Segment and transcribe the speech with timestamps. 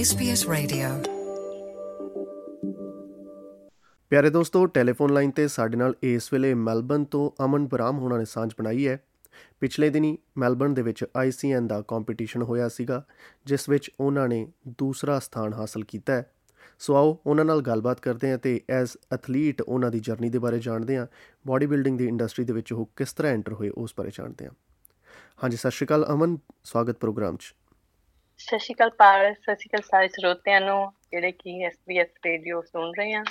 [0.00, 1.12] SBS Radio.
[4.10, 8.24] ਪਿਆਰੇ ਦੋਸਤੋ, telephone line ਤੇ ਸਾਡੇ ਨਾਲ ਇਸ ਵੇਲੇ ਮੈਲਬਨ ਤੋਂ ਅਮਨ ਬਰਾਮ ਹੋਣਾ ਨੇ
[8.24, 9.04] ਸਾਂਝ ਬਣਾਈ ਹੈ।
[9.60, 13.06] ਪਿਛਲੇ ਦਿਨੀ ਮੈਲਬਨ ਦੇ ਵਿੱਚ ICN ਦਾ ਕੰਪੀਟੀਸ਼ਨ ਹੋਇਆ ਸੀਗਾ,
[13.46, 16.32] ਜਿਸ ਵਿੱਚ ਉਹਨਾਂ ਨੇ ਦੂਸਰਾ ਸਥਾਨ ਹਾਸਲ ਕੀਤਾ ਹੈ।
[16.78, 20.58] ਸੋ ਆਓ ਉਹਨਾਂ ਨਾਲ ਗੱਲਬਾਤ ਕਰਦੇ ਹਾਂ ਤੇ ਐਜ਼ ਐਥਲੀਟ ਉਹਨਾਂ ਦੀ ਜਰਨੀ ਦੇ ਬਾਰੇ
[20.58, 21.06] ਜਾਣਦੇ ਹਾਂ।
[21.46, 24.52] ਬਾਡੀ ਬਿਲਡਿੰਗ ਦੀ ਇੰਡਸਟਰੀ ਦੇ ਵਿੱਚ ਉਹ ਕਿਸ ਤਰ੍ਹਾਂ ਐਂਟਰ ਹੋਏ ਉਸ ਬਾਰੇ ਜਾਣਦੇ ਹਾਂ।
[25.44, 27.54] ਹਾਂਜੀ, ਸਤਿ ਸ਼੍ਰੀ ਅਕਾਲ ਅਮਨ, ਸਵਾਗਤ ਪ੍ਰੋਗਰਾਮ 'ਚ।
[28.40, 32.92] ਸਤਿ ਸ਼੍ਰੀ ਅਕਾਲ ਪਾਰਸ ਸਤਿ ਸ਼੍ਰੀ ਅਕਾਲ ਸਾਰੇ ਸਰੋਤਿਆਂ ਨੂੰ ਜਿਹੜੇ ਕਿ SBS ਰੇਡੀਓ ਸੁਣ
[32.98, 33.22] ਰਹੇ ਆ।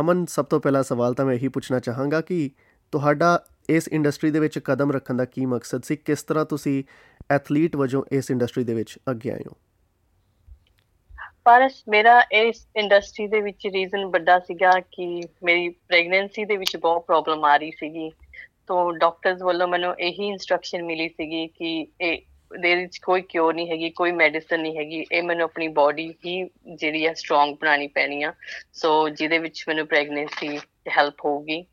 [0.00, 2.50] ਅਮਨ ਸਭ ਤੋਂ ਪਹਿਲਾ ਸਵਾਲ ਤਾਂ ਮੈਂ ਇਹੀ ਪੁੱਛਣਾ ਚਾਹਾਂਗਾ ਕਿ
[2.92, 5.96] ਤੁਹਾਡਾ ਇਸ ਇੰਡਸਟਰੀ ਦੇ ਵਿੱਚ ਕਦਮ ਰੱਖਣ ਦਾ ਕੀ ਮਕਸਦ ਸੀ?
[5.96, 6.84] ਕਿਸ ਤਰ੍ਹਾਂ ਤੁਸੀਂ
[7.30, 9.56] ਐਥਲੀਟ ਵਜੋਂ ਇਸ ਇੰਡਸਟਰੀ ਦੇ ਵਿੱਚ ਅੱਗੇ ਆਏ ਹੋ?
[11.44, 17.06] ਪਾਰਸ ਮੇਰਾ ਇਸ ਇੰਡਸਟਰੀ ਦੇ ਵਿੱਚ ਰੀਜ਼ਨ ਵੱਡਾ ਸੀਗਾ ਕਿ ਮੇਰੀ ਪ੍ਰੈਗਨੈਂਸੀ ਦੇ ਵਿੱਚ ਬਹੁਤ
[17.06, 18.10] ਪ੍ਰੋਬਲਮ ਆ ਰਹੀ ਸੀਗੀ।
[18.66, 22.18] ਤੋਂ ਡਾਕਟਰਸ ਵੱਲੋਂ ਮੈਨੂੰ ਇਹੀ ਇਨਸਟਰਕਸ਼ਨ ਮਿਲੀ ਸੀਗੀ ਕਿ ਇਹ
[22.60, 26.42] ਦੇ ਵਿੱਚ ਕੋਈ ਕਿਉਰ ਨਹੀਂ ਹੈਗੀ, ਕੋਈ ਮੈਡੀਸਨ ਨਹੀਂ ਹੈਗੀ, ਇਹ ਮੈਨੂੰ ਆਪਣੀ ਬਾਡੀ ਹੀ
[26.74, 28.32] ਜਿਹੜੀ ਹੈ ਸਟਰੋਂਗ ਬਣਾਉਣੀ ਪੈਣੀ ਆ।
[28.72, 31.64] ਸੋ ਜਿਹਦੇ ਵਿੱਚ ਮੈਨੂੰ ਪ੍ਰੈਗਨੈਂਸੀ ਹੈਲਪ ਹੋਊਗੀ।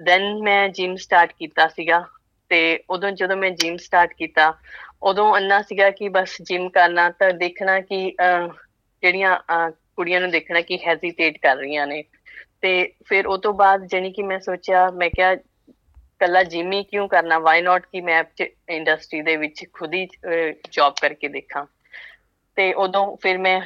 [0.00, 2.04] ਦੈਨ ਮੈਂ ਜਿਮ ਸਟਾਰਟ ਕੀਤਾ ਸੀਗਾ
[2.50, 2.58] ਤੇ
[2.90, 4.52] ਉਦੋਂ ਜਦੋਂ ਮੈਂ ਜਿਮ ਸਟਾਰਟ ਕੀਤਾ,
[5.02, 8.04] ਉਦੋਂ ਅੰਨਾ ਸੀਗਾ ਕਿ ਬਸ ਜਿਮ ਕਰਨਾ ਤਾਂ ਦੇਖਣਾ ਕਿ
[9.02, 9.36] ਜਿਹੜੀਆਂ
[9.96, 12.02] ਕੁੜੀਆਂ ਨੂੰ ਦੇਖਣਾ ਕਿ ਹੈਜ਼ਿਟੇਟ ਕਰ ਰਹੀਆਂ ਨੇ।
[12.60, 12.70] ਤੇ
[13.06, 15.34] ਫਿਰ ਉਸ ਤੋਂ ਬਾਅਦ ਜਾਨੀ ਕਿ ਮੈਂ ਸੋਚਿਆ, ਮੈਂ ਕਿਹਾ
[16.20, 17.38] ਕੱਲਾ ਜਿਮ ਹੀ ਕਿਉਂ ਕਰਨਾ?
[17.38, 18.22] ਵਾਈ ਨਾਟ ਕਿ ਮੈਂ
[18.68, 20.06] ਇੰਡਸਟਰੀ ਦੇ ਵਿੱਚ ਖੁਦ ਹੀ
[20.70, 21.64] ਜੌਬ ਕਰਕੇ ਦੇਖਾਂ।
[22.56, 23.60] ਤੇ ਉਦੋਂ ਫਿਰ ਮੈਂ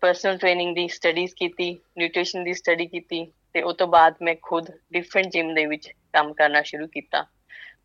[0.00, 3.24] ਪਰਸਨਲ ਟ੍ਰੇਨਿੰਗ ਦੀ ਸਟੱਡੀਜ਼ ਕੀਤੀ ਨਿਊਟ੍ਰੀਸ਼ਨ ਦੀ ਸਟੱਡੀ ਕੀਤੀ
[3.54, 7.24] ਤੇ ਉਸ ਤੋਂ ਬਾਅਦ ਮੈਂ ਖੁਦ ਡਿਫਰੈਂਟ ਜਿਮ ਦੇ ਵਿੱਚ ਕੰਮ ਕਰਨਾ ਸ਼ੁਰੂ ਕੀਤਾ।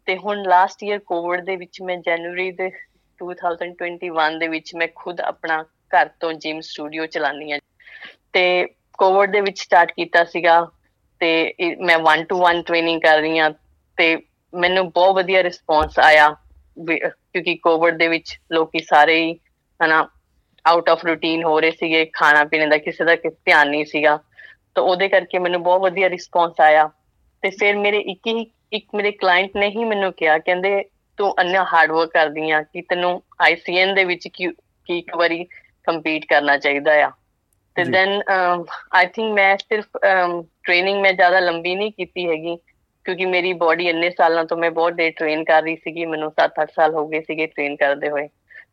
[0.05, 2.69] ਤੇ ਹੁਣ ਲਾਸਟ ਈਅਰ ਕੋਵਿਡ ਦੇ ਵਿੱਚ ਮੈਂ ਜਨਵਰੀ ਦੇ
[3.19, 5.61] 2021 ਦੇ ਵਿੱਚ ਮੈਂ ਖੁਦ ਆਪਣਾ
[5.95, 7.57] ਘਰ ਤੋਂ ਜਿਮ ਸਟੂਡੀਓ ਚਲਾਨੀ ਆ
[8.33, 8.43] ਤੇ
[8.97, 10.61] ਕੋਵਿਡ ਦੇ ਵਿੱਚ ਸਟਾਰਟ ਕੀਤਾ ਸੀਗਾ
[11.19, 13.49] ਤੇ ਮੈਂ 1 ਟੂ 1 ਟ੍ਰੇਨਿੰਗ ਕਰ ਰਹੀ ਆ
[13.97, 14.15] ਤੇ
[14.53, 16.29] ਮੈਨੂੰ ਬਹੁਤ ਵਧੀਆ ਰਿਸਪੌਂਸ ਆਇਆ
[16.77, 19.33] ਕਿਉਂਕਿ ਕੋਵਿਡ ਦੇ ਵਿੱਚ ਲੋਕੀ ਸਾਰੇ ਹੀ
[19.79, 20.07] ਹਨਾ
[20.65, 24.19] ਆਊਟ ਆਫ ਰੂਟੀਨ ਹੋ ਰਹੇ ਸੀਗੇ ਖਾਣਾ ਪੀਣੇ ਦਾ ਕਿਸੇ ਦਾ ਧਿਆਨ ਨਹੀਂ ਸੀਗਾ।
[24.75, 26.89] ਤਾਂ ਉਹਦੇ ਕਰਕੇ ਮੈਨੂੰ ਬਹੁਤ ਵਧੀਆ ਰਿਸਪੌਂਸ ਆਇਆ।
[27.43, 30.83] ਤੇ ਫਿਰ ਮੇਰੇ ਇੱਕ ਹੀ ਇੱਕ ਮੇਰੇ ਕਲਾਇੰਟ ਨੇ ਹੀ ਮੈਨੂੰ ਕਿਹਾ ਕਹਿੰਦੇ
[31.17, 34.47] ਤੂੰ ਅੰਨਾ ਹਾਰਡ ਵਰਕ ਕਰਦੀ ਆ ਕਿ ਤੈਨੂੰ ਆਈਸੀਐਨ ਦੇ ਵਿੱਚ ਕੀ
[34.89, 35.43] ਇੱਕ ਵਾਰੀ
[35.87, 37.11] ਕੰਪੀਟ ਕਰਨਾ ਚਾਹੀਦਾ ਆ।
[37.75, 38.21] ਤੇ ਦੈਨ
[38.91, 39.97] ਆਈ ਥਿੰਕ ਮੈਂ ਸਿਰਫ
[40.63, 42.55] ਟ੍ਰੇਨਿੰਗ ਮੈਂ ਜ਼ਿਆਦਾ ਲੰਬੀ ਨਹੀਂ ਕੀਤੀ ਹੈਗੀ।
[43.05, 46.69] ਕਿਉਂਕਿ ਮੇਰੀ ਬਾਡੀ ਇੰਨੇ ਸਾਲਾਂ ਤੋਂ ਮੈਂ ਬਹੁਤ ਡੇ ਟ੍ਰੇਨ ਕਰ ਰਹੀ ਸੀਗੀ, ਮੈਨੂੰ 7-8
[46.75, 48.27] ਸਾਲ ਹੋ ਗਏ ਸੀਗੇ ਟ੍ਰੇਨ ਕਰਦੇ ਹੋਏ।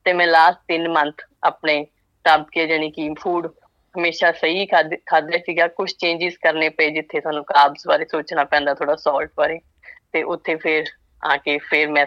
[0.04, 1.84] ਤੇ ਮੈਂ ਲਾਸਟ 3 ਮੰਥ ਆਪਣੇ
[2.24, 3.46] ਤਬ ਕੇ ਜਾਨੀ ਕਿ ਫੂਡ
[3.94, 8.96] ਹਮੇਸ਼ਾ ਸਹੀ ਖਾਦੇ ਸੀਗਾ। ਕੁਝ ਚੇਂजेस ਕਰਨੇ ਪਏ ਜਿੱਥੇ ਸਾਨੂੰ ਕਾਰਬਸ ਬਾਰੇ ਸੋਚਣਾ ਪੈਂਦਾ ਥੋੜਾ
[8.96, 9.58] ਸਾਲਟ ਬਾਰੇ।
[10.12, 10.84] ਤੇ ਉੱਥੇ ਫਿਰ
[11.22, 12.06] ਆ ਕੇ ਫਿਰ ਮੈਂ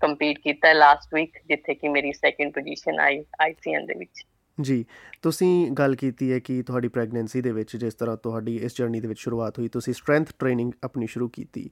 [0.00, 4.22] ਕੰਪੀਟ ਕੀਤਾ ਲਾਸਟ ਵੀਕ ਜਿੱਥੇ ਕਿ ਮੇਰੀ ਸੈਕੰਡ ਪੋਜੀਸ਼ਨ ਆਈ ਆਈਸੀਐਨ ਦੇ ਵਿੱਚ।
[4.60, 4.84] ਜੀ
[5.22, 9.08] ਤੁਸੀਂ ਗੱਲ ਕੀਤੀ ਹੈ ਕਿ ਤੁਹਾਡੀ ਪ੍ਰੈਗਨੈਂਸੀ ਦੇ ਵਿੱਚ ਜਿਸ ਤਰ੍ਹਾਂ ਤੁਹਾਡੀ ਇਸ ਜਰਨੀ ਦੇ
[9.08, 11.70] ਵਿੱਚ ਸ਼ੁਰੂਆਤ ਹੋਈ ਤੁਸੀਂ ਸਟਰੈਂਥ ਟ੍ਰੇਨਿੰਗ ਆਪਣੀ ਸ਼ੁਰੂ ਕੀਤੀ।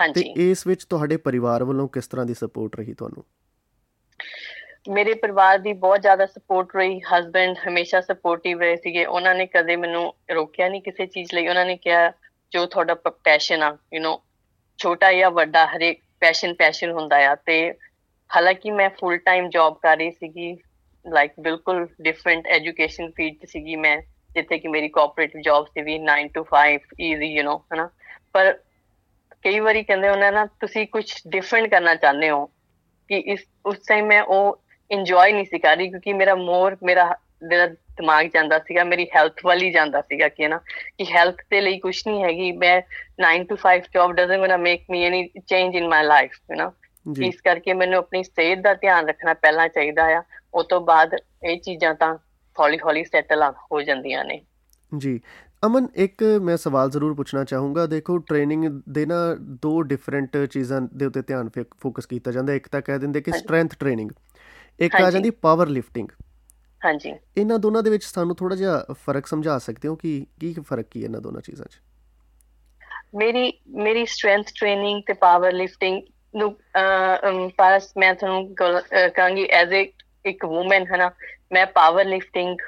[0.00, 3.24] ਹਾਂਜੀ। ਤੇ ਇਸ ਵਿੱਚ ਤੁਹਾਡੇ ਪਰਿਵਾਰ ਵੱਲੋਂ ਕਿਸ ਤਰ੍ਹਾਂ ਦੀ ਸਪੋਰਟ ਰਹੀ ਤੁਹਾਨੂੰ?
[4.90, 9.76] ਮੇਰੇ ਪਰਿਵਾਰ ਦੀ ਬਹੁਤ ਜ਼ਿਆਦਾ ਸਪੋਰਟ ਰਹੀ ਹਸਬੰਡ ਹਮੇਸ਼ਾ ਸਪੋਰਟਿਵ ਰਹੇ ਸੀਗੇ ਉਹਨਾਂ ਨੇ ਕਦੇ
[9.76, 12.12] ਮੈਨੂੰ ਰੋਕਿਆ ਨਹੀਂ ਕਿਸੇ ਚੀਜ਼ ਲਈ ਉਹਨਾਂ ਨੇ ਕਿਹਾ
[12.52, 14.18] ਜੋ ਤੁਹਾਡਾ ਪੈਸ਼ਨ ਆ ਯੂ نو
[14.78, 17.72] ਛੋਟਾ ਜਾਂ ਵੱਡਾ ਹਰੇਕ ਪੈਸ਼ਨ ਪੈਸ਼ਨ ਹੁੰਦਾ ਆ ਤੇ
[18.36, 20.56] ਹਾਲਾਂਕਿ ਮੈਂ ਫੁੱਲ ਟਾਈਮ ਜੌਬ ਕਰ ਰਹੀ ਸੀਗੀ
[21.07, 23.97] ਲਾਈਕ ਬਿਲਕੁਲ ਡਿਫਰੈਂਟ ਐਜੂਕੇਸ਼ਨ ਫੀਲਡ ਸੀਗੀ ਮੈਂ
[24.35, 27.89] ਜਿੱਥੇ ਕਿ ਮੇਰੀ ਕੋਆਪਰੇਟਿਵ ਜੌਬ ਸੀ ਵੀ 9 ਟੂ 5 ਈਜ਼ੀ ਯੂ نو ਹਨਾ
[28.33, 28.53] ਪਰ
[29.43, 32.45] ਕਈ ਵਾਰੀ ਕਹਿੰਦੇ ਉਹਨਾਂ ਨਾ ਤੁਸੀਂ ਕੁਝ ਡਿਫਰੈਂਟ ਕਰਨਾ ਚਾਹੁੰਦੇ ਹੋ
[33.09, 34.61] ਕਿ ਇਸ ਉਸ ਟਾਈਮ ਮੈਂ ਉਹ
[34.91, 37.13] ਇੰਜੋਏ ਨਹੀਂ ਸੀ ਕਰ ਰਹੀ ਕਿਉਂਕਿ ਮੇਰਾ ਮੋਰ ਮੇਰਾ
[37.43, 40.59] ਮੇਰਾ ਦਿਮਾਗ ਜਾਂਦਾ ਸੀਗਾ ਮੇਰੀ ਹੈਲਥ ਵਾਲੀ ਜਾਂਦਾ ਸੀਗਾ ਕਿ ਨਾ
[40.97, 42.75] ਕਿ ਹੈਲਥ ਦੇ ਲਈ ਕੁਝ ਨਹੀਂ ਹੈਗੀ ਮੈਂ
[43.23, 46.69] 9 to 5 job doesn't gonna make me any change in my life you know
[47.16, 50.22] ਇਸ ਕਰਕੇ ਮੈਨੂੰ ਆਪਣੀ ਸਿਹਤ ਦਾ ਧਿਆਨ ਰੱਖਣਾ ਪਹਿਲਾਂ ਚਾਹੀਦਾ ਆ।
[50.54, 51.14] ਉਸ ਤੋਂ ਬਾਅਦ
[51.44, 52.16] ਇਹ ਚੀਜ਼ਾਂ ਤਾਂ
[52.58, 53.42] ਹੌਲੀ ਹੌਲੀ ਸੈਟਲ
[53.72, 54.40] ਹੋ ਜਾਂਦੀਆਂ ਨੇ।
[54.98, 55.20] ਜੀ।
[55.66, 59.14] ਅਮਨ ਇੱਕ ਮੈਂ ਸਵਾਲ ਜ਼ਰੂਰ ਪੁੱਛਣਾ ਚਾਹੂੰਗਾ। ਦੇਖੋ ਟ੍ਰੇਨਿੰਗ ਦੇ ਨਾ
[59.62, 63.74] ਦੋ ਡਿਫਰੈਂਟ ਚੀਜ਼ਾਂ ਦੇ ਉੱਤੇ ਧਿਆਨ ਫੋਕਸ ਕੀਤਾ ਜਾਂਦਾ। ਇੱਕ ਤਾਂ ਕਹਿ ਦਿੰਦੇ ਕਿ ਸਟਰੈਂਥ
[63.78, 64.10] ਟ੍ਰੇਨਿੰਗ
[64.80, 66.08] ਇੱਕ ਆ ਜਾਂਦੀ ਪਾਵਰ ਲਿਫਟਿੰਗ
[66.82, 70.86] ਹਾਂਜੀ। ਇਹਨਾਂ ਦੋਨਾਂ ਦੇ ਵਿੱਚ ਸਾਨੂੰ ਥੋੜਾ ਜਿਹਾ ਫ਼ਰਕ ਸਮਝਾ ਸਕਦੇ ਹੋ ਕਿ ਕੀ ਫ਼ਰਕ
[70.90, 71.80] ਕੀ ਹੈ ਇਹਨਾਂ ਦੋਨਾਂ ਚੀਜ਼ਾਂ 'ਚ?
[73.14, 76.02] ਮੇਰੀ ਮੇਰੀ ਸਟਰੈਂਥ ਟ੍ਰੇਨਿੰਗ ਤੇ ਪਾਵਰ ਲਿਫਟਿੰਗ
[76.34, 76.54] ਨੂੰ
[77.58, 79.84] ਪਾਸ ਮੈਂ ਤੁਹਾਨੂੰ ਕਹਾਂਗੀ ਐਜ਼ ਅ
[80.24, 81.10] ਇੱਕ ਔਮਨ ਹੈ ਨਾ
[81.52, 82.58] ਮੈਂ ਪਾਵਰ ਲਿਫਟਿੰਗ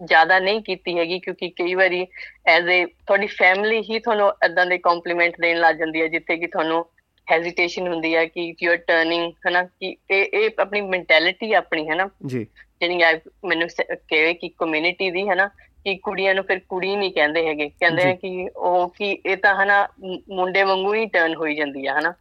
[0.00, 2.06] ਜ਼ਿਆਦਾ ਨਹੀਂ ਕੀਤੀ ਹੈਗੀ ਕਿਉਂਕਿ ਕਈ ਵਾਰੀ
[2.46, 6.46] ਐਜ਼ ਅ ਤੁਹਾਡੀ ਫੈਮਿਲੀ ਹੀ ਤੁਹਾਨੂੰ ਇਦਾਂ ਦੇ ਕੰਪਲੀਮੈਂਟ ਦੇਣ ਲੱਗ ਜਾਂਦੀ ਹੈ ਜਿੱਥੇ ਕਿ
[6.46, 6.84] ਤੁਹਾਨੂੰ
[7.28, 11.88] ਹੈਜ਼ਿਟੇਸ਼ਨ ਹੁੰਦੀ ਹੈ ਕਿ ਯੂ ਆਰ ਟਰਨਿੰਗ ਹੈ ਨਾ ਕਿ ਇਹ ਇਹ ਆਪਣੀ ਮੈਂਟੈਲਿਟੀ ਆਪਣੀ
[11.88, 12.44] ਹੈ ਨਾ ਜੀ
[12.80, 12.98] ਜਿਹੜੀ
[13.46, 13.68] ਮੈਨੂੰ
[14.08, 15.48] ਕਹੇ ਕਿ ਕਮਿਊਨਿਟੀ ਦੀ ਹੈ ਨਾ
[15.84, 19.54] ਕਿ ਕੁੜੀਆਂ ਨੂੰ ਫਿਰ ਕੁੜੀ ਨਹੀਂ ਕਹਿੰਦੇ ਹੈਗੇ। ਕਹਿੰਦੇ ਆ ਕਿ ਉਹ ਕਿ ਇਹ ਤਾਂ
[19.54, 19.86] ਹਨਾ
[20.30, 22.12] ਮੁੰਡੇ ਵਾਂਗੂ ਹੀ ਟਰਨ ਹੋਈ ਜਾਂਦੀ ਆ ਹਨਾ।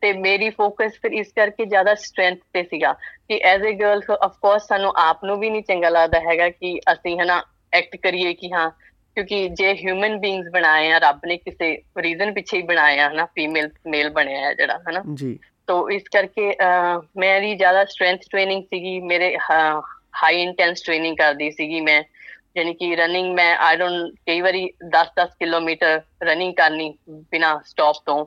[0.00, 2.92] ਤੇ ਮੇਰੀ ਫੋਕਸ ਫਿਰ ਇਸ ਕਰਕੇ ਜ਼ਿਆਦਾ ਸਟਰੈਂਥ ਤੇ ਸੀਗਾ
[3.28, 6.78] ਕਿ as a girl of course ਸਾਨੂੰ ਆਪ ਨੂੰ ਵੀ ਨਹੀਂ ਚੰਗਾ ਲੱਗਦਾ ਹੈਗਾ ਕਿ
[6.92, 7.42] ਅਸੀਂ ਹਨਾ
[7.72, 8.70] ਐਕਟ ਕਰੀਏ ਕਿ ਹਾਂ
[9.14, 13.68] ਕਿਉਂਕਿ ਜੇ ਹਿਊਮਨ ਬੀਇੰਗਸ ਬਣਾਏ ਆ ਰੱਬ ਨੇ ਕਿਸੇ ਰੀਜ਼ਨ ਪਿੱਛੇ ਹੀ ਬਣਾਇਆ ਹਨਾ ਫੀਮੇਲ
[13.86, 16.54] ਮੇਲ ਬਣਿਆ ਹੈ ਜਿਹੜਾ ਹਨਾ। ਜੀ। ਤੋ ਇਸ ਕਰਕੇ
[17.16, 19.36] ਮੇਰੀ ਜ਼ਿਆਦਾ ਸਟਰੈਂਥ ਟ੍ਰੇਨਿੰਗ ਸੀਗੀ ਮੇਰੇ
[20.22, 22.02] ਹਾਈ ਇੰਟੈਂਸ ਟ੍ਰੇਨਿੰਗ ਕਰਦੀ ਸੀਗੀ ਮੈਂ।
[22.56, 28.26] ਯਾਨੀ ਕਿ ਰਨਿੰਗ ਮੈਂ ਆਈ ਡੋਨਟ ਕਈ ਵਾਰੀ 10-10 ਕਿਲੋਮੀਟਰ ਰਨਿੰਗ ਕਰਨੀ ਬਿਨਾ ਸਟਾਪ ਤੋਂ।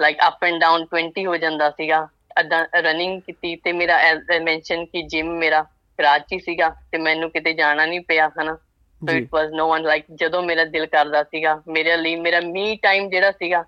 [0.00, 2.08] ਲਾਈਕ ਅਪ ਐਂਡ ਡਾਊਨ 20 ਹੋ ਜਾਂਦਾ ਸੀਗਾ।
[2.40, 5.62] ਅਦਾਂ ਰਨਿੰਗ ਕੀਤੀ ਤੇ ਮੇਰਾ ਐਜ਼ ਮੈਂਸ਼ਨ ਕਿ ਜਿਮ ਮੇਰਾ
[5.98, 8.54] ਕਰਾਚੀ ਸੀਗਾ ਤੇ ਮੈਨੂੰ ਕਿਤੇ ਜਾਣਾ ਨਹੀਂ ਪਿਆ ਹਨਾ?
[8.54, 12.76] So it was no one like ਜਦੋਂ ਮੇਰਾ ਦਿਲ ਕਰਦਾ ਸੀਗਾ ਮੇਰੇ ਲਈ ਮੇਰਾ ਮੀ
[12.76, 13.64] ਟਾਈਮ ਜਿਹੜਾ ਸੀਗਾ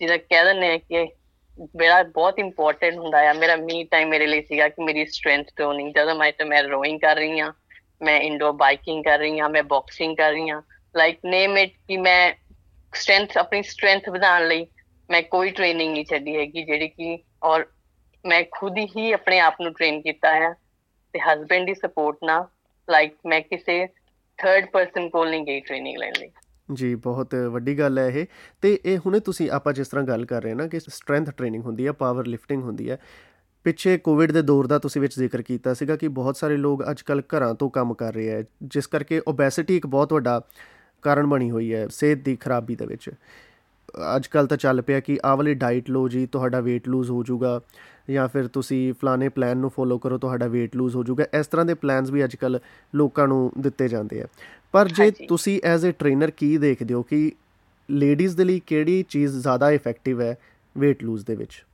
[0.00, 1.08] ਜਿਹਦਾ ਕਹਿ ਦਿੰਦੇ ਆ ਕਿ
[1.76, 5.94] ਮੇਰਾ ਬਹੁਤ ਇੰਪੋਰਟੈਂਟ ਹੁੰਦਾ ਆ ਮੇਰਾ ਮੀ ਟਾਈਮ ਮੇਰੇ ਲਈ ਸੀਗਾ ਕਿ ਮੇਰੀ ਸਟਰੈਂਥ ਟ੍ਰੇਨਿੰਗ
[5.94, 7.52] ਜਦੋਂ ਮੈਂ ਤੇ ਮੈਂ ਰੋਇੰਗ ਕਰ ਰਹੀ ਹਾਂ।
[8.02, 10.62] ਮੈਂ ਇੰਡੋਰ ਬਾਈਕਿੰਗ ਕਰ ਰਹੀ ਹਾਂ, ਮੈਂ ਬਾਕਸਿੰਗ ਕਰ ਰਹੀ ਹਾਂ।
[10.96, 12.32] ਲਾਈਕ ਨੇਮ ਇਟ ਕਿ ਮੈਂ
[12.94, 14.66] ਸਟਰੈਂਥ ਆਪਣੀ ਸਟਰੈਂਥ ਵਧਾਉਣ ਲਈ
[15.10, 17.66] ਮੈਂ ਕੋਈ ਟ੍ਰੇਨਿੰਗ ਨਹੀਂ ਛੱਡੀ ਹੈਗੀ, ਜਿਹੜੀ ਕਿ ਔਰ
[18.26, 20.52] ਮੈਂ ਖੁਦ ਹੀ ਆਪਣੇ ਆਪ ਨੂੰ ਟ੍ਰੇਨ ਕੀਤਾ ਹੈ
[21.12, 22.44] ਤੇ ਹਸਬੰਡ ਦੀ ਸਪੋਰਟ ਨਾਲ
[22.90, 23.86] ਲਾਈਕ ਮੈਂ ਕਿਸੇ
[24.38, 26.30] ਥਰਡ ਪਰਸਨ ਕੋਲ ਨਹੀਂ ਗਈ ਟ੍ਰੇਨਿੰਗ ਲੈਣ ਲਈ।
[26.72, 28.26] ਜੀ, ਬਹੁਤ ਵੱਡੀ ਗੱਲ ਹੈ ਇਹ।
[28.62, 31.86] ਤੇ ਇਹ ਹੁਣੇ ਤੁਸੀਂ ਆਪਾਂ ਜਿਸ ਤਰ੍ਹਾਂ ਗੱਲ ਕਰ ਰਹੇ ਨਾ ਕਿ ਸਟਰੈਂਥ ਟ੍ਰੇਨਿੰਗ ਹੁੰਦੀ
[31.86, 32.98] ਹੈ ਪਾਵਰ ਲਿਫਟਿੰਗ ਹੁੰਦੀ ਹੈ
[33.64, 37.20] ਪਿੱਛੇ ਕੋਵਿਡ ਦੇ ਦੌਰ ਦਾ ਤੁਸੀਂ ਵਿੱਚ ਜ਼ਿਕਰ ਕੀਤਾ ਸੀਗਾ ਕਿ ਬਹੁਤ ਸਾਰੇ ਲੋਕ ਅੱਜਕੱਲ
[37.20, 40.40] ਘਰਾਂ ਤੋਂ ਕੰਮ ਕਰ ਰਹੇ ਹੈ ਜਿਸ ਕਰਕੇ ਓਬੈਸਿਟੀ ਇੱਕ ਬਹੁਤ ਵੱਡਾ
[41.02, 43.10] ਕਾਰਨ ਬਣੀ ਹੋਈ ਹੈ ਸਿਹਤ ਦੀ ਖਰਾਬੀ ਦੇ ਵਿੱਚ।
[44.16, 47.60] ਅੱਜਕੱਲ ਤਾਂ ਚੱਲ ਪਿਆ ਕਿ ਆਹ ਵਾਲੀ ਡਾਈਟ ਲਓ ਜੀ ਤੁਹਾਡਾ weight lose ਹੋ ਜਾਊਗਾ
[48.10, 51.66] ਜਾਂ ਫਿਰ ਤੁਸੀਂ ਫਲਾਣੇ ਪਲਾਨ ਨੂੰ ਫੋਲੋ ਕਰੋ ਤੁਹਾਡਾ weight lose ਹੋ ਜਾਊਗਾ। ਇਸ ਤਰ੍ਹਾਂ
[51.66, 52.60] ਦੇ ਪਲਾਨਸ ਵੀ ਅੱਜਕੱਲ
[52.94, 54.26] ਲੋਕਾਂ ਨੂੰ ਦਿੱਤੇ ਜਾਂਦੇ ਆ।
[54.72, 57.32] ਪਰ ਜੇ ਤੁਸੀਂ ਐਜ਼ ਅ ਟ੍ਰੇਨਰ ਕੀ ਦੇਖਦੇ ਹੋ ਕਿ
[57.90, 60.38] ਲੇਡੀਜ਼ ਦੇ ਲਈ ਕਿਹੜੀ ਚੀਜ਼ ਜ਼ਿਆਦਾ ਇਫੈਕਟਿਵ ਹੈ
[60.78, 61.66] weight lose ਦੇ ਵਿੱਚ?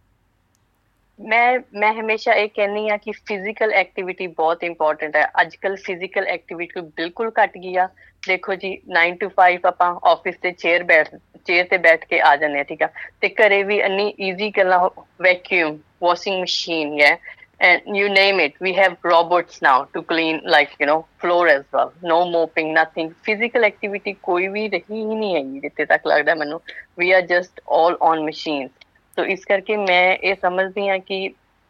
[1.21, 6.81] ਮੈਂ ਮੈਂ ਹਮੇਸ਼ਾ ਇਹ ਕਹਿੰਨੀ ਆ ਕਿ ਫਿਜ਼ੀਕਲ ਐਕਟੀਵਿਟੀ ਬਹੁਤ ਇੰਪੋਰਟੈਂਟ ਹੈ। ਅੱਜਕੱਲ ਫਿਜ਼ੀਕਲ ਐਕਟੀਵਿਟੀ
[6.81, 7.89] ਬਿਲਕੁਲ ਘਟ ਗਈ ਆ।
[8.29, 11.15] ਦੇਖੋ ਜੀ 9 ਟੂ 5 ਆਪਾਂ ਆਫਿਸ ਤੇ ਚੇਅਰ ਬੈਠ
[11.47, 12.89] ਚੇਅਰ ਤੇ ਬੈਠ ਕੇ ਆ ਜਾਂਦੇ ਆ ਠੀਕ ਆ।
[13.21, 14.89] ਤੇ ਘਰੇ ਵੀ ਇੰਨੀ ਈਜ਼ੀ ਗੱਲਾਂ
[15.23, 17.19] ਵੈਕਿਊਮ ਵਾਸ਼ਿੰਗ ਮਸ਼ੀਨ ਹੈ
[17.67, 21.63] and you name it, we have robots now to clean, like, you know, floor as
[21.77, 21.93] well.
[22.11, 23.09] No mopping nothing.
[23.29, 26.61] Physical activity ਕੋਈ ਵੀ ਰਹੀ ਹੀ ਨਹੀਂ ਹੈ ਜਿੱਥੇ ਤੱਕ ਲੱਗਦਾ ਮੈਨੂੰ।
[27.03, 28.76] We are just all on machines.
[29.17, 31.19] ਸੋ ਇਸ ਕਰਕੇ ਮੈਂ ਇਹ ਸਮਝਦੀ ਹਾਂ ਕਿ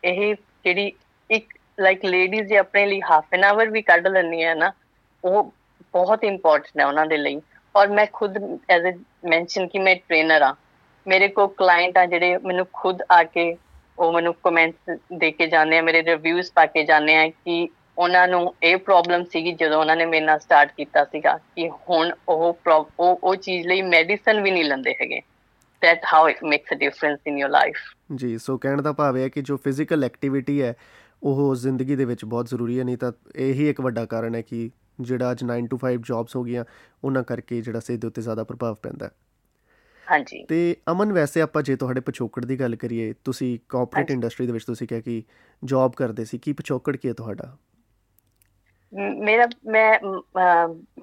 [0.03, 0.35] ਇਹ
[0.65, 0.93] ਜਿਹੜੀ
[1.31, 4.73] ਇੱਕ ਲਾਈਕ ਲੇਡੀਜ਼ ਜੇ ਆਪਣੇ ਲਈ ਹਾਫ ਐਨ ਆਵਰ ਵੀ ਕੱਢ ਲੈਣੀ ਹੈ ਨਾ,
[5.25, 5.53] ਉਹ
[5.95, 7.41] ਬਹੁਤ ਇੰਪੋਰਟੈਂਟ ਹੈ ਉਹਨਾਂ ਦੇ ਲਈ।
[7.75, 8.37] ਔਰ ਮੈਂ ਖੁਦ
[8.71, 8.99] ਐਜ਼ ਅ
[9.29, 10.55] ਮੈਂਸ਼ਨ ਕਿ ਮੈਂ ਟ੍ਰੇਨਰ ਆ
[11.07, 13.55] ਮੇਰੇ ਕੋ ਕਲਾਇੰਟ ਆ ਜਿਹੜੇ ਮੈਨੂੰ ਖੁਦ ਆ ਕੇ
[13.99, 18.27] ਉਹ ਮੈਨੂੰ ਕਮੈਂਟਸ ਦੇ ਕੇ ਜਾਂਦੇ ਆ, ਮੇਰੇ ਰਿਵਿਊਜ਼ ਪਾ ਕੇ ਜਾਂਦੇ ਆ ਕਿ ਉਹਨਾਂ
[18.29, 22.59] ਨੂੰ ਇਹ ਪ੍ਰੋਬਲਮ ਸੀਗੀ ਜਦੋਂ ਉਹਨਾਂ ਨੇ ਮੇਰੇ ਨਾਲ ਸਟਾਰਟ ਕੀਤਾ ਸੀਗਾ ਕਿ ਹੁਣ ਉਹ
[22.67, 25.21] ਉਹ ਉਹ ਚੀਜ਼ ਲਈ ਮੈਡੀਸਨ ਵੀ ਨਹੀਂ ਲੈਂਦੇ ਹੈਗੇ।
[25.87, 27.83] That how it makes a difference in your life.
[28.17, 30.75] ਜੀ ਸੋ ਕਹਿਣ ਦਾ ਭਾਵ ਹੈ ਕਿ ਜੋ ਫਿਜ਼ੀਕਲ ਐਕਟੀਵਿਟੀ ਹੈ
[31.23, 34.71] ਉਹ ਜ਼ਿੰਦਗੀ ਦੇ ਵਿੱਚ ਬਹੁਤ ਜ਼ਰੂਰੀ ਹੈ ਨਹੀਂ ਤਾਂ ਇਹੀ ਇੱਕ ਵੱਡਾ ਕਾਰਨ ਹੈ ਕਿ
[35.01, 36.65] ਜਿਹੜਾ ਅੱਜ 9 to 5 ਜੌਬਸ ਹੋ ਗਈਆਂ
[37.05, 39.11] ਉਹਨਾਂ ਕਰਕੇ ਜਿਹੜਾ ਸਿਹਤ ਦੇ ਉੱਤੇ ਜ਼ਿਆਦਾ ਪ੍ਰਭਾਵ ਪੈਂਦਾ ਹੈ।
[40.07, 44.53] ਹਾਂਜੀ। ਤੇ ਅਮਨ ਵੈਸੇ ਆਪਾਂ ਜੇ ਤੁਹਾਡੇ ਪਿਛੋਕੜ ਦੀ ਗੱਲ ਕਰੀਏ ਤੁਸੀਂ ਕਾਰਪੋਰੇਟ ਇੰਡਸਟਰੀ ਦੇ
[44.53, 45.23] ਵਿੱਚ ਤੁਸੀਂ ਕਿਹਾ ਕਿ
[45.65, 47.57] ਜੌਬ ਕਰਦੇ ਸੀ ਕੀ ਪਿਛੋਕੜ ਕੀ ਹੈ ਤੁਹਾਡਾ?
[49.21, 49.99] ਮੇਰਾ ਮੈਂ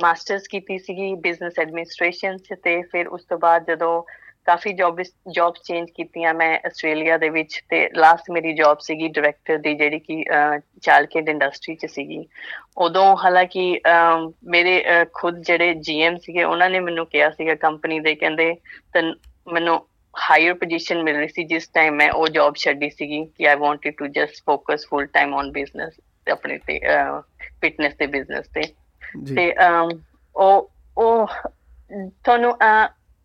[0.01, 4.03] ਮਾਸਟਰਸ ਕੀਤੀ ਸੀਗੀ ਬਿਜ਼ਨਸ ਐਡਮਿਨਿਸਟ੍ਰੇਸ਼ਨ ਤੇ ਫਿਰ ਉਸ ਤੋਂ ਬਾਅਦ ਜਦੋਂ
[4.45, 9.57] ਕਾਫੀ ਜੌਬਸ ਜੌਬਸ ਚੇਂਜ ਕੀਤੀਆਂ ਮੈਂ ਆਸਟ੍ਰੇਲੀਆ ਦੇ ਵਿੱਚ ਤੇ ਲਾਸਟ ਮੇਰੀ ਜੌਬ ਸੀਗੀ ਡਾਇਰੈਕਟਰ
[9.57, 10.23] ਦੀ ਜਿਹੜੀ ਕਿ
[10.81, 12.25] ਚਾਲਕੇਟ ਇੰਡਸਟਰੀ ਚ ਸੀਗੀ।
[12.77, 13.81] ਉਦੋਂ ਹਾਲਾਂਕਿ
[14.43, 18.55] ਮੇਰੇ ਖੁਦ ਜਿਹੜੇ ਜੀਐਮ ਸੀਗੇ ਉਹਨਾਂ ਨੇ ਮੈਨੂੰ ਕਿਹਾ ਸੀਗਾ ਕੰਪਨੀ ਦੇ ਕਹਿੰਦੇ
[19.53, 23.55] ਮੈਨੂੰ ਹਾਇਰ ਪੋਜੀਸ਼ਨ ਮਿਲ ਰਹੀ ਸੀ ਜਿਸ ਟਾਈਮ ਮੈਂ ਉਹ ਜੌਬ ਛੱਡੀ ਸੀਗੀ ਕਿ I
[23.55, 25.93] wanted to just focus full time on business
[26.31, 26.79] ਆਪਣੇ ਤੇ
[27.61, 28.61] ਫਿਟਨੈਸ ਤੇ ਬਿਜ਼ਨਸ ਤੇ।
[29.35, 29.53] ਤੇ
[30.35, 31.27] ਉਹ ਉਹ
[32.23, 32.57] ਤੁਹਾਨੂੰ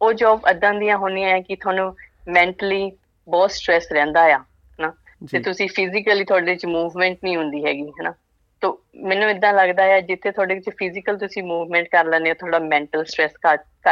[0.02, 1.96] ਉਹ ਜੌਬ ਅਦਾਂ ਦੀਆਂ ਹੁੰਦੀਆਂ ਹੈ ਕਿ ਤੁਹਾਨੂੰ
[2.28, 2.92] ਮੈਂਟਲੀ
[3.28, 4.44] ਬਹੁਤ ਸਟ्रेस ਰਹਿੰਦਾ ਆ
[4.80, 4.92] ਨਾ
[5.30, 8.14] ਤੇ ਤੁਸੀਂ ਫਿਜ਼ੀਕਲੀ ਤੁਹਾਡੇ ਵਿੱਚ ਮੂਵਮੈਂਟ ਨਹੀਂ ਹੁੰਦੀ ਹੈਗੀ ਹੈਨਾ?
[8.60, 12.58] ਤੋ ਮੈਨੂੰ ਇਦਾਂ ਲੱਗਦਾ ਹੈ ਜਿੱਥੇ ਤੁਹਾਡੇ ਵਿੱਚ ਫਿਜ਼ੀਕਲ ਤੁਸੀਂ ਮੂਵਮੈਂਟ ਕਰ ਲੈਂਦੇ ਹੋ ਥੋੜਾ
[12.58, 13.30] ਮੈਂਟਲ ਸਟ्रेस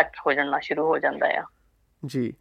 [0.00, 1.42] ਘੱਟ ਹੋ ਜਾਣਾ ਸ਼ੁਰੂ ਹੋ ਜਾਂਦਾ ਆ।
[2.06, 2.34] ਜੀ।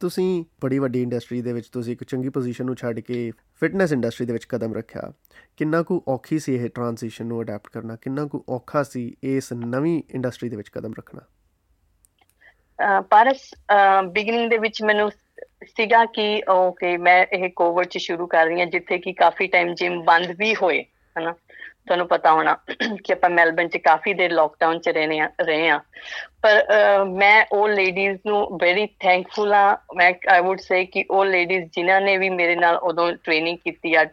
[0.00, 4.26] ਤੁਸੀਂ ਬੜੀ ਵੱਡੀ ਇੰਡਸਟਰੀ ਦੇ ਵਿੱਚ ਤੁਸੀਂ ਇੱਕ ਚੰਗੀ ਪੋਜੀਸ਼ਨ ਨੂੰ ਛੱਡ ਕੇ ਫਿਟਨੈਸ ਇੰਡਸਟਰੀ
[4.26, 5.12] ਦੇ ਵਿੱਚ ਕਦਮ ਰੱਖਿਆ।
[5.56, 7.96] ਕਿੰਨਾ ਕੁ ਔਖੀ ਸੀ ਇਹ ਟ੍ਰਾਂਜੀਸ਼ਨ ਨੂੰ ਅਡਾਪਟ ਕਰਨਾ?
[7.96, 11.20] ਕਿੰਨਾ ਕੁ ਔਖਾ ਸੀ ਇਸ ਨਵੀਂ ਇੰਡਸਟਰੀ ਦੇ ਵਿੱਚ ਕਦਮ ਰੱਖਣਾ?
[13.10, 13.32] ਪਰ
[14.12, 15.10] ਬਿਗਨਿੰਗ ਦੇ ਵਿੱਚ ਮੈਨੂੰ
[15.66, 19.74] ਸੀਗਾ ਕਿ ਓਕੇ ਮੈਂ ਇਹ ਕੋਵਿਡ ਚ ਸ਼ੁਰੂ ਕਰ ਰਹੀ ਹਾਂ, ਜਿੱਥੇ ਕਿ ਕਾਫੀ ਟਾਈਮ
[19.74, 20.82] ਜਿਮ ਬੰਦ ਵੀ ਹੋਏ,
[21.16, 21.34] ਹਨਾ?
[21.86, 22.56] ਤੁਹਾਨੂੰ ਪਤਾ ਹੋਣਾ
[23.04, 25.78] ਕਿ ਆਪਾਂ ਮੈਲਬਨ ਚ ਕਾਫੀ ਦੇਰ ਲੋਕਡਾਊਨ ਚ ਰਹੇ ਆ ਰਹੇ ਆ
[26.42, 31.64] ਪਰ ਮੈਂ ਉਹ ਲੇਡੀਜ਼ ਨੂੰ ਵੈਰੀ ਥੈਂਕਫੁਲ ਆ ਮੈਂ ਆਈ ਊਡ ਸੇ ਕਿ ਉਹ ਲੇਡੀਜ਼
[31.72, 34.04] ਜਿਨ੍ਹਾਂ ਨੇ ਵੀ ਮੇਰੇ ਨਾਲ ਉਦੋਂ ਟ੍ਰੇਨਿੰਗ ਕੀਤੀ ਆ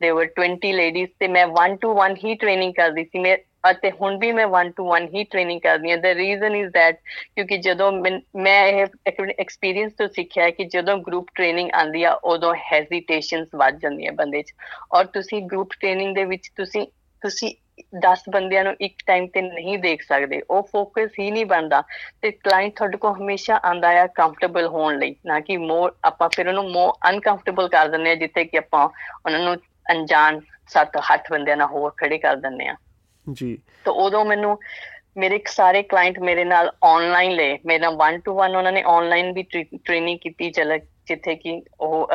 [0.00, 3.36] ਦੇ ਵਰ 20 ਲੇਡੀਜ਼ ਤੇ ਮੈਂ 1 ਟੂ 1 ਹੀ ਟ੍ਰੇਨਿੰਗ ਕਰਦੀ ਸੀ। ਮੈਂ
[3.70, 6.98] ਅਤੇ ਹੁਣ ਵੀ ਮੈਂ 1 ਟੂ 1 ਹੀ ਟ੍ਰੇਨਿੰਗ ਕਰਦੀ ਹਾਂ। ਦ ਰੀਜ਼ਨ ਇਜ਼ ਥੈਟ
[7.34, 13.48] ਕਿਉਂਕਿ ਜਦੋਂ ਮੈਂ ਇਹ ਐਕਸਪੀਰੀਅੰਸ ਤੋਂ ਸਿੱਖਿਆ ਕਿ ਜਦੋਂ ਗਰੁੱਪ ਟ੍ਰੇਨਿੰਗ ਆਂਦੀ ਆ, ਉਦੋਂ ਹੈਜ਼ਿਟੇਸ਼ਨਸ
[13.56, 14.54] ਵੱਧ ਜਾਂਦੀਆਂ ਬੰਦੇ 'ਚ।
[14.94, 16.86] ਔਰ ਤੁਸੀਂ ਗਰੁੱਪ ਟ੍ਰੇਨਿੰਗ ਦੇ ਵਿੱਚ ਤੁਸੀਂ
[17.22, 17.54] ਤੁਸੀਂ
[17.98, 21.82] 10 ਬੰਦਿਆਂ ਨੂੰ ਇੱਕ ਟਾਈਮ ਤੇ ਨਹੀਂ ਦੇਖ ਸਕਦੇ। ਉਹ ਫੋਕਸ ਹੀ ਨਹੀਂ ਬਣਦਾ।
[22.22, 26.48] ਤੇ ਕਲਾਇੰਟ ਤੁਹਾਡੇ ਕੋਲ ਹਮੇਸ਼ਾ ਆਂਦਾ ਆ ਕੰਫਰਟੇਬਲ ਹੋਣ ਲਈ। ਨਾ ਕਿ ਮੋਰ ਆਪਾਂ ਫਿਰ
[26.48, 28.88] ਉਹਨੂੰ ਮੋਰ ਅਨਕੰਫਰਟੇਬਲ ਕਰ ਦਿੰਦੇ ਆ ਜਿੱਥੇ ਕਿ ਆਪਾਂ
[29.26, 29.56] ਉਹਨਾਂ ਨੂੰ
[29.92, 32.74] ਅਣਜਾਣ ਸੱਤ ਹੱਥ ਬੰਦਿਆਂ ਨਾਲ ਹੋਰ ਖੜੇ ਕਰ ਦਿੰਦੇ ਆ
[33.32, 34.58] ਜੀ। ਤਾਂ ਉਦੋਂ ਮੈਨੂੰ
[35.16, 39.42] ਮੇਰੇ ਸਾਰੇ ਕਲਾਇੰਟ ਮੇਰੇ ਨਾਲ ਆਨਲਾਈਨ ਲੈ ਮੇਰਾ 1 ਟੂ 1 ਉਹਨਾਂ ਨੇ ਆਨਲਾਈਨ ਵੀ
[39.42, 42.08] ਟ੍ਰੇਨਿੰਗ ਕੀਤੀ ਚਲ ਜਿੱਥੇ ਕਿ ਉਹ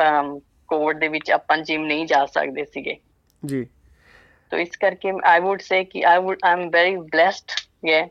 [0.68, 2.96] ਕੋਵਿਡ ਦੇ ਵਿੱਚ ਆਪਾਂ ਜਿਮ ਨਹੀਂ ਜਾ ਸਕਦੇ ਸੀਗੇ।
[3.46, 3.66] ਜੀ।
[4.50, 7.56] ਤੋ ਇਸ ਕਰਕੇ ਆਈ ਊਡ ਸੇ ਕਿ I would am very blessed
[7.88, 8.02] ਯੇ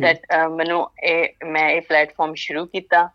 [0.00, 3.08] that ਮੈਨੂੰ ਇਹ ਮੈਂ ਇਹ ਪਲੇਟਫਾਰਮ ਸ਼ੁਰੂ ਕੀਤਾ।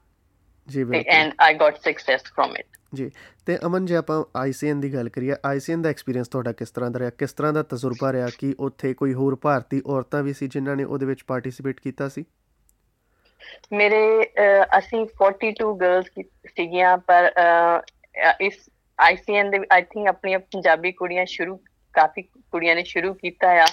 [0.70, 3.10] ਜੀ ਬਿਲਕੁਲ। And I got success from it ਜੀ।
[3.46, 7.00] ਤੇ ਅਮਨ, ਜੇ ਆਪਾਂ ਆਈਸੀਐਨ ਦੀ ਗੱਲ ਕਰੀਏ ਆਈਸੀਐਨ ਦਾ ਐਕਸਪੀਰੀਅੰਸ ਤੁਹਾਡਾ ਕਿਸ ਤਰ੍ਹਾਂ ਦਾ
[7.00, 7.10] ਰਿਹਾ?
[7.10, 10.84] ਕਿਸ ਤਰ੍ਹਾਂ ਦਾ ਤਜਰਬਾ ਰਿਹਾ ਕਿ ਉੱਥੇ ਕੋਈ ਹੋਰ ਭਾਰਤੀ ਔਰਤਾਂ ਵੀ ਸੀ ਜਿਨ੍ਹਾਂ ਨੇ
[10.84, 12.26] ਉਹਦੇ ਵਿੱਚ ਪਾਰਟਿਸਿਪੇਟ ਕੀਤਾ ਸੀ?
[13.74, 14.02] ਮੇਰੇ
[14.78, 16.06] ਅਸੀਂ 42 ਗਰਲਸ
[16.48, 17.32] ਸੀਗੀਆਂ, ਪਰ
[18.42, 18.58] ਇਸ
[19.00, 21.60] ਆਈਸੀਐਨ ਦੇ ਆਈ ਥਿੰਕ ਆਪਣੀ ਪੰਜਾਬੀ ਕੁੜੀਆਂ ਸ਼ੁਰੂ,
[21.94, 23.66] ਕਾਫੀ ਕੁੜੀਆਂ ਨੇ ਸ਼ੁਰੂ ਕੀਤਾ ਆ,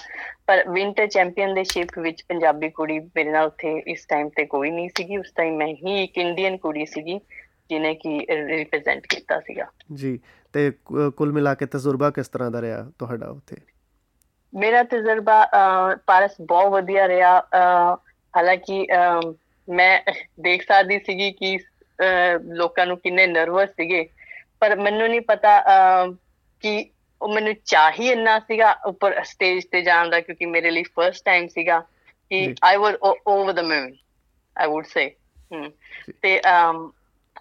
[0.47, 5.17] ਪਰ ਵਿੰਟਰ ਚੈਂਪੀਅਨਸ਼ਿਪ ਵਿੱਚ ਪੰਜਾਬੀ ਕੁੜੀ ਮੇਰੇ ਨਾਲ ਉੱਥੇ ਇਸ ਟਾਈਮ ਤੇ ਕੋਈ ਨਹੀਂ ਸੀਗੀ।
[5.17, 7.19] ਉਸ ਟਾਈਮ ਮੈਂ ਹੀ ਇੱਕ ਇੰਡੀਅਨ ਕੁੜੀ ਸੀਗੀ।
[7.69, 10.19] ਜਿਨੇ ਕੀ ਰਿਪਰੈਜ਼ੈਂਟ ਕੀਤਾ ਸੀਗਾ। ਜੀ
[10.53, 10.71] ਤੇ
[11.17, 13.55] ਕੁੱਲ ਮਿਲਾ ਕੇ ਤਜਰਬਾ ਕਿਸ ਤਰ੍ਹਾਂ ਦਾ ਰਿਹਾ ਤੁਹਾਡਾ ਉੱਥੇ?
[14.53, 15.37] ਮੇਰਾ ਤਜਰਬਾ
[16.07, 17.39] ਪਾਰਸ ਬਹੁਤ ਵਧੀਆ ਰਿਹਾ।
[18.33, 18.85] ਹਾਲਾਂਕਿ
[19.67, 19.99] ਮੈਂ
[20.39, 21.57] ਦੇਖ ਸਕਦੀ ਸੀਗੀ ਕਿ
[22.55, 24.07] ਲੋਕਾਂ ਨੂੰ ਕਿੰਨੇ ਨਰਵਸ ਸੀਗੇ।
[24.59, 25.59] ਪਰ ਮੈਨੂੰ ਨਹੀਂ ਪਤਾ
[26.63, 26.91] ਕਿ
[27.21, 31.47] ਉਹ ਮੈਨੂੰ ਚਾਹੀ ਇੰਨਾ ਸੀਗਾ ਉੱਪਰ ਸਟੇਜ ਤੇ ਜਾਣ ਦਾ ਕਿਉਂਕਿ ਮੇਰੇ ਲਈ ਫਰਸਟ ਟਾਈਮ
[31.47, 31.79] ਸੀਗਾ
[32.31, 33.93] ਕਿ I was over the moon
[34.55, 35.09] I would say
[36.21, 36.39] ਤੇ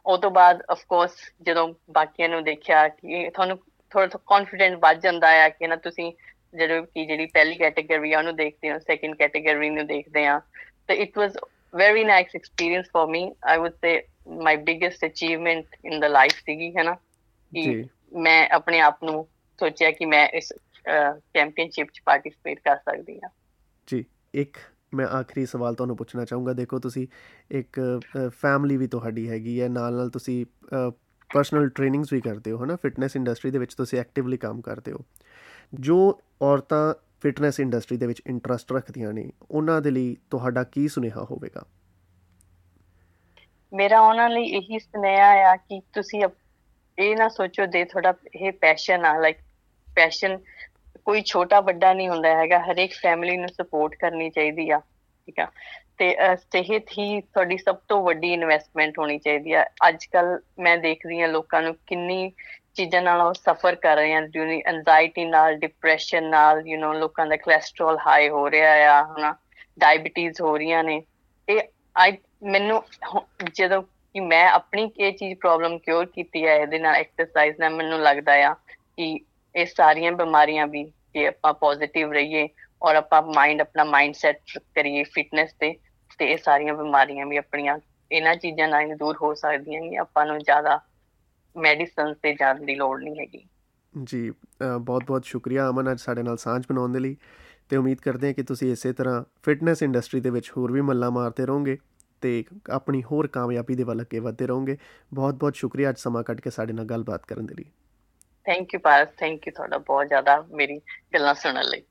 [0.07, 3.59] ਉਹ ਤੋਂ ਬਾਅਦ ਆਫ ਕੋਰਸ ਜਦੋਂ ਬਾਕੀਆਂ ਨੂੰ ਦੇਖਿਆ ਕਿ ਤੁਹਾਨੂੰ
[3.91, 6.13] ਥੋੜਾ ਥੋੜਾ ਕੌਨਫੀਡੈਂਟ ਵੱਧ ਜਾਂਦਾ ਆ ਕਿ ਨਾ ਤੁਸੀਂ
[6.55, 10.41] ਜਦੋਂ ਕਿ ਜਿਹੜੀ ਪਹਿਲੀ ਕੈਟਾਗਰੀ ਆ ਉਹਨੂੰ ਦੇਖਦੇ ਹੋ ਸੈਕੰਡ ਕੈਟਾਗਰੀ ਨੂੰ ਦੇਖਦੇ ਆ।
[10.89, 11.33] ਤੇ it was
[11.83, 13.21] very nice experience for me.
[13.53, 13.93] I would say
[14.47, 16.95] my biggest achievement in the life ਸੀਗੀ ਹੈ ਨਾ?
[17.53, 19.29] ਕਿ ਮੈਂ ਆਪਣੇ ਆਪ ਨੂੰ
[19.61, 20.53] ਸੋਚਿਆ ਕਿ ਮੈਂ ਇਸ
[21.35, 23.29] ਚੈਂਪੀਅਨਸ਼ਿਪ ਚ ਪਾਰਟਿਸਿਪੇਟ ਕਰ ਸਕਦੀ ਹਾਂ।
[23.87, 24.05] ਜੀ
[24.35, 24.57] ਇੱਕ
[24.95, 27.07] ਮੈਂ ਆਖਰੀ ਸਵਾਲ ਤੁਹਾਨੂੰ ਪੁੱਛਣਾ ਚਾਹੂੰਗਾ। ਦੇਖੋ, ਤੁਸੀਂ
[27.51, 27.81] ਇੱਕ
[28.41, 30.45] ਫੈਮਿਲੀ ਵੀ ਤੁਹਾਡੀ ਹੈਗੀ ਹੈ। ਨਾਲ ਨਾਲ ਤੁਸੀਂ
[31.31, 32.77] ਪਰਸਨਲ ਟ੍ਰੇਨਿੰਗਸ ਵੀ ਕਰਦੇ ਹੋ, ਹਨਾ?
[32.77, 34.99] ਫਿਟਨੈਸ ਇੰਡਸਟਰੀ ਦੇ ਵਿੱਚ ਤੁਸੀਂ ਐਕਟਿਵਲੀ ਕੰਮ ਕਰਦੇ ਹੋ।
[35.75, 41.25] ਜੋ ਔਰਤਾਂ ਫਿਟਨੈਸ ਇੰਡਸਟਰੀ ਦੇ ਵਿੱਚ ਇੰਟਰਸਟ ਰੱਖਦੀਆਂ ਨੇ, ਉਹਨਾਂ ਦੇ ਲਈ ਤੁਹਾਡਾ ਕੀ ਸੁਨੇਹਾ
[41.31, 41.65] ਹੋਵੇਗਾ?
[43.73, 46.25] ਮੇਰਾ ਉਹਨਾਂ ਲਈ ਇਹੀ ਸੁਨੇਹਾ ਆ ਕਿ ਤੁਸੀਂ
[46.99, 49.39] ਇਹ ਨਾ ਸੋਚੋ, ਦੇ ਤੁਹਾਡਾ ਇਹ ਪੈਸ਼ਨ ਆ ਲਾਈਕ
[49.97, 50.39] ਪੈਸ਼ਨ
[51.07, 55.47] ਕੋਈ ਛੋਟਾ ਵੱਡਾ ਨਹੀਂ ਹੁੰਦਾ ਹੈਗਾ, ਹਰੇਕ ਫੈਮਿਲੀ ਨੂੰ ਸਪੋਰਟ ਕਰਨੀ ਚਾਹੀਦੀ ਆ, ਠੀਕ ਆ।
[55.99, 61.21] ਤੇ ਸਿਹਤ ਹੀ ਤੁਹਾਡੀ ਸਭ ਤੋਂ ਵੱਡੀ ਇਨਵੈਸਟਮੈਂਟ ਹੋਣੀ ਚਾਹੀਦੀ ਆ। ਅੱਜ ਕੱਲ ਮੈਂ ਦੇਖਦੀ
[61.21, 62.33] ਆ ਲੋਕਾਂ ਨੂੰ ਕਿੰਨੀ
[62.77, 67.27] ਚੀਜ਼ਾਂ ਨਾਲ ਉਹ ਸਫਰ ਕਰ ਰਹੇ ਹਨ ਜਿਵੇਂ ਐਂਜ਼ਾਇਟੀ ਨਾਲ ਡਿਪਰੈਸ਼ਨ ਨਾਲ ਯੂ نو ਲੋਕਾਂ
[67.27, 69.35] ਦਾ ਕੋਲੇਸਟ੍ਰੋਲ ਹਾਈ ਹੋ ਰਿਹਾ ਆ, ਹਨਾ
[69.79, 71.03] ਡਾਇਬੀਟੀਜ਼ ਹੋ ਰਹੀਆਂ ਨੇ।
[71.49, 71.61] ਇਹ
[71.97, 72.83] ਆਈ ਮੈਨੂੰ
[73.55, 78.01] ਜਦੋਂ ਕਿ ਮੈਂ ਆਪਣੀ ਇਹ ਚੀਜ਼ ਪ੍ਰੋਬਲਮ ਕਿਉਰ ਕੀਤੀ ਹੈ ਇਹਦੇ ਨਾਲ ਐਕਸਰਸਾਈਜ਼ ਨਾਲ ਮੈਨੂੰ
[78.01, 78.53] ਲੱਗਦਾ ਆ
[78.97, 79.19] ਕਿ
[79.55, 82.49] ਇਹ ਸਾਰੀਆਂ ਬਿਮਾਰੀਆਂ ਵੀ ਕਿ ਆਪਾਂ ਪੋਜ਼ਿਟਿਵ ਰਹੀਏ
[82.83, 85.73] ਔਰ ਆਪਾਂ ਮਾਈਂਡ ਆਪਣਾ ਮਾਈਂਡ ਸੈਟ ਕਰੀਏ ਫਿਟਨੈਸ ਤੇ
[86.21, 87.79] ਤੇ ਇਹ ਸਾਰੀਆਂ ਬਿਮਾਰੀਆਂ ਵੀ ਆਪਣੀਆਂ
[88.11, 90.81] ਇਹਨਾਂ ਚੀਜ਼ਾਂ ਨਾਲ ਦੂਰ ਹੋ ਸਕਦੀਆਂ ਨੇ, ਆਪਾਂ ਨੂੰ ਜ਼ਿਆਦਾ
[91.57, 93.45] ਮੈਡੀਸਨਸ ਤੇ ਜਾਣ ਦੀ ਲੋੜ ਨਹੀਂ ਹੈਗੀ।
[93.93, 94.31] ਜੀ
[94.61, 97.17] ਬਹੁਤ ਬਹੁਤ ਸ਼ੁਕਰੀਆ ਅਮਨ ਅੱਜ ਸਾਡੇ ਨਾਲ ਸਾਂਝ ਬਣਾਉਣ ਦੇ ਲਈ
[97.69, 101.11] ਤੇ ਉਮੀਦ ਕਰਦੇ ਹਾਂ ਕਿ ਤੁਸੀਂ ਇਸੇ ਤਰ੍ਹਾਂ ਫਿਟਨੈਸ ਇੰਡਸਟਰੀ ਦੇ ਵਿੱਚ ਹੋਰ ਵੀ ਮੱਲਾ
[101.11, 101.77] ਮਾਰਦੇ ਰਹੋਗੇ
[102.23, 104.77] ਤੇ ਆਪਣੀ ਹੋਰ ਕਾਮਯਾਬੀ ਦੇ ਵੱਲ ਅੱਗੇ ਵਧਦੇ ਰਹੋਗੇ।
[105.15, 107.65] ਬਹੁਤ ਬਹੁਤ ਸ਼ੁਕਰੀਆ ਅੱਜ ਸਮਾਂ ਕੱਢ ਕੇ ਸਾਡੇ ਨਾਲ ਗੱਲਬਾਤ ਕਰਨ ਦੇ ਲਈ।
[108.45, 110.81] Thank you Paras thank you ਤੁਹਾਡਾ ਬਹੁਤ ਜ਼ਿਆਦਾ ਮੇਰੀ
[111.15, 111.83] ਗੱਲਾਂ ਸੁਣਨ ਲਈ।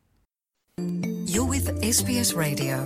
[1.28, 2.78] You with SBS radio